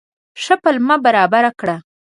[0.43, 1.75] ښه پلمه برابره کړه.